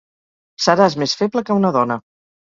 Seràs 0.67 0.95
més 1.03 1.13
feble 1.19 1.43
que 1.49 1.57
una 1.59 1.71
dona. 1.77 1.99